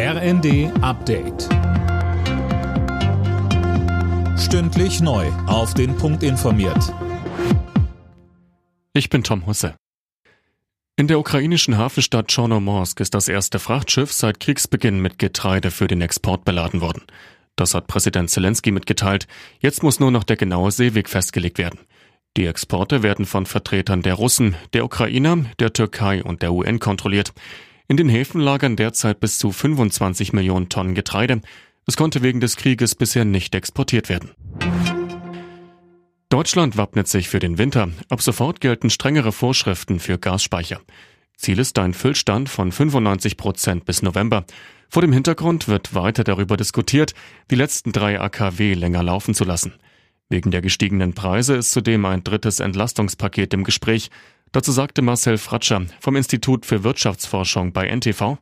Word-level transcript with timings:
RND 0.00 0.70
Update. 0.80 1.48
Stündlich 4.38 5.00
neu. 5.00 5.26
Auf 5.48 5.74
den 5.74 5.96
Punkt 5.96 6.22
informiert. 6.22 6.94
Ich 8.92 9.10
bin 9.10 9.24
Tom 9.24 9.44
Husse. 9.46 9.74
In 10.94 11.08
der 11.08 11.18
ukrainischen 11.18 11.78
Hafenstadt 11.78 12.32
Chornomorsk 12.32 13.00
ist 13.00 13.12
das 13.12 13.26
erste 13.26 13.58
Frachtschiff 13.58 14.12
seit 14.12 14.38
Kriegsbeginn 14.38 15.02
mit 15.02 15.18
Getreide 15.18 15.72
für 15.72 15.88
den 15.88 16.00
Export 16.00 16.44
beladen 16.44 16.80
worden. 16.80 17.02
Das 17.56 17.74
hat 17.74 17.88
Präsident 17.88 18.30
Zelensky 18.30 18.70
mitgeteilt. 18.70 19.26
Jetzt 19.58 19.82
muss 19.82 19.98
nur 19.98 20.12
noch 20.12 20.22
der 20.22 20.36
genaue 20.36 20.70
Seeweg 20.70 21.08
festgelegt 21.08 21.58
werden. 21.58 21.80
Die 22.36 22.46
Exporte 22.46 23.02
werden 23.02 23.26
von 23.26 23.46
Vertretern 23.46 24.02
der 24.02 24.14
Russen, 24.14 24.54
der 24.74 24.84
Ukrainer, 24.84 25.38
der 25.58 25.72
Türkei 25.72 26.22
und 26.22 26.42
der 26.42 26.52
UN 26.52 26.78
kontrolliert. 26.78 27.32
In 27.90 27.96
den 27.96 28.10
Häfen 28.10 28.42
lagern 28.42 28.76
derzeit 28.76 29.18
bis 29.18 29.38
zu 29.38 29.50
25 29.50 30.34
Millionen 30.34 30.68
Tonnen 30.68 30.94
Getreide. 30.94 31.40
Es 31.86 31.96
konnte 31.96 32.22
wegen 32.22 32.38
des 32.38 32.56
Krieges 32.56 32.94
bisher 32.94 33.24
nicht 33.24 33.54
exportiert 33.54 34.10
werden. 34.10 34.32
Deutschland 36.28 36.76
wappnet 36.76 37.08
sich 37.08 37.30
für 37.30 37.38
den 37.38 37.56
Winter. 37.56 37.88
Ab 38.10 38.20
sofort 38.20 38.60
gelten 38.60 38.90
strengere 38.90 39.32
Vorschriften 39.32 40.00
für 40.00 40.18
Gasspeicher. 40.18 40.82
Ziel 41.38 41.58
ist 41.58 41.78
ein 41.78 41.94
Füllstand 41.94 42.50
von 42.50 42.72
95 42.72 43.38
Prozent 43.38 43.86
bis 43.86 44.02
November. 44.02 44.44
Vor 44.90 45.00
dem 45.00 45.14
Hintergrund 45.14 45.66
wird 45.66 45.94
weiter 45.94 46.24
darüber 46.24 46.58
diskutiert, 46.58 47.14
die 47.50 47.54
letzten 47.54 47.92
drei 47.92 48.20
AKW 48.20 48.74
länger 48.74 49.02
laufen 49.02 49.32
zu 49.32 49.44
lassen. 49.44 49.72
Wegen 50.28 50.50
der 50.50 50.60
gestiegenen 50.60 51.14
Preise 51.14 51.56
ist 51.56 51.70
zudem 51.70 52.04
ein 52.04 52.22
drittes 52.22 52.60
Entlastungspaket 52.60 53.54
im 53.54 53.64
Gespräch. 53.64 54.10
Dazu 54.52 54.72
sagte 54.72 55.02
Marcel 55.02 55.38
Fratscher 55.38 55.82
vom 56.00 56.16
Institut 56.16 56.66
für 56.66 56.84
Wirtschaftsforschung 56.84 57.72
bei 57.72 57.86
NTV. 57.86 58.38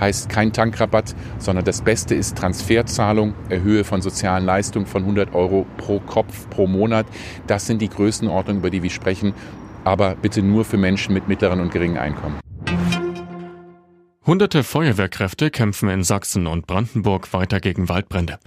Heißt 0.00 0.28
kein 0.28 0.52
Tankrabatt, 0.52 1.16
sondern 1.38 1.64
das 1.64 1.82
Beste 1.82 2.14
ist 2.14 2.38
Transferzahlung, 2.38 3.34
Erhöhe 3.48 3.82
von 3.82 4.00
sozialen 4.00 4.44
Leistungen 4.44 4.86
von 4.86 5.02
100 5.02 5.34
Euro 5.34 5.66
pro 5.76 5.98
Kopf 5.98 6.48
pro 6.50 6.68
Monat. 6.68 7.06
Das 7.48 7.66
sind 7.66 7.82
die 7.82 7.88
Größenordnungen, 7.88 8.60
über 8.60 8.70
die 8.70 8.84
wir 8.84 8.90
sprechen, 8.90 9.34
aber 9.82 10.14
bitte 10.14 10.42
nur 10.42 10.64
für 10.64 10.76
Menschen 10.76 11.14
mit 11.14 11.26
mittleren 11.26 11.60
und 11.60 11.72
geringen 11.72 11.98
Einkommen. 11.98 12.38
Hunderte 14.24 14.62
Feuerwehrkräfte 14.62 15.50
kämpfen 15.50 15.88
in 15.88 16.04
Sachsen 16.04 16.46
und 16.46 16.66
Brandenburg 16.66 17.32
weiter 17.32 17.58
gegen 17.58 17.88
Waldbrände. 17.88 18.38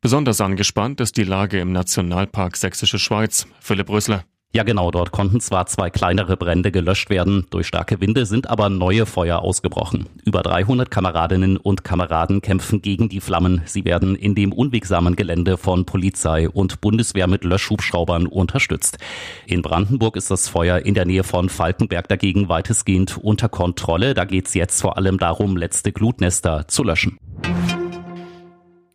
Besonders 0.00 0.40
angespannt 0.40 1.00
ist 1.00 1.16
die 1.16 1.24
Lage 1.24 1.58
im 1.60 1.72
Nationalpark 1.72 2.56
Sächsische 2.56 2.98
Schweiz. 2.98 3.46
Philipp 3.58 3.90
Rösler. 3.90 4.24
Ja, 4.52 4.64
genau. 4.64 4.90
Dort 4.90 5.12
konnten 5.12 5.40
zwar 5.40 5.66
zwei 5.66 5.90
kleinere 5.90 6.36
Brände 6.36 6.72
gelöscht 6.72 7.08
werden. 7.08 7.46
Durch 7.50 7.68
starke 7.68 8.00
Winde 8.00 8.26
sind 8.26 8.50
aber 8.50 8.68
neue 8.68 9.06
Feuer 9.06 9.38
ausgebrochen. 9.38 10.06
Über 10.24 10.42
300 10.42 10.90
Kameradinnen 10.90 11.56
und 11.56 11.84
Kameraden 11.84 12.42
kämpfen 12.42 12.82
gegen 12.82 13.08
die 13.08 13.20
Flammen. 13.20 13.62
Sie 13.66 13.84
werden 13.84 14.16
in 14.16 14.34
dem 14.34 14.52
unwegsamen 14.52 15.14
Gelände 15.14 15.56
von 15.56 15.84
Polizei 15.84 16.48
und 16.48 16.80
Bundeswehr 16.80 17.28
mit 17.28 17.44
Löschhubschraubern 17.44 18.26
unterstützt. 18.26 18.98
In 19.46 19.62
Brandenburg 19.62 20.16
ist 20.16 20.32
das 20.32 20.48
Feuer 20.48 20.80
in 20.80 20.94
der 20.94 21.04
Nähe 21.04 21.22
von 21.22 21.48
Falkenberg 21.48 22.08
dagegen 22.08 22.48
weitestgehend 22.48 23.18
unter 23.18 23.48
Kontrolle. 23.48 24.14
Da 24.14 24.24
geht 24.24 24.48
es 24.48 24.54
jetzt 24.54 24.80
vor 24.80 24.96
allem 24.96 25.18
darum, 25.18 25.56
letzte 25.56 25.92
Glutnester 25.92 26.66
zu 26.66 26.82
löschen. 26.82 27.20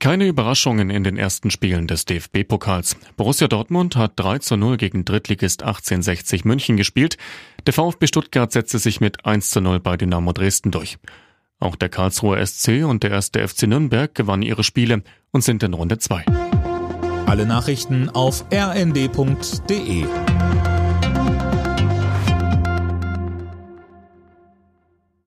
Keine 0.05 0.27
Überraschungen 0.27 0.91
in 0.91 1.03
den 1.03 1.17
ersten 1.17 1.49
Spielen 1.49 1.87
des 1.87 2.05
DFB-Pokals. 2.05 2.95
Borussia 3.17 3.47
Dortmund 3.47 3.95
hat 3.95 4.11
3 4.17 4.37
zu 4.37 4.55
0 4.55 4.77
gegen 4.77 5.03
Drittligist 5.03 5.63
1860 5.63 6.45
München 6.45 6.77
gespielt. 6.77 7.17
Der 7.65 7.73
VfB 7.73 8.05
Stuttgart 8.05 8.51
setzte 8.51 8.77
sich 8.77 9.01
mit 9.01 9.25
1 9.25 9.49
zu 9.49 9.61
0 9.61 9.79
bei 9.79 9.97
Dynamo 9.97 10.31
Dresden 10.31 10.69
durch. 10.69 10.99
Auch 11.59 11.75
der 11.75 11.89
Karlsruher 11.89 12.45
SC 12.45 12.83
und 12.85 13.01
der 13.01 13.09
erste 13.09 13.47
FC 13.47 13.63
Nürnberg 13.63 14.13
gewannen 14.13 14.43
ihre 14.43 14.63
Spiele 14.63 15.01
und 15.31 15.43
sind 15.43 15.63
in 15.63 15.73
Runde 15.73 15.97
2. 15.97 16.23
Alle 17.25 17.47
Nachrichten 17.47 18.11
auf 18.11 18.45
rnd.de 18.53 20.05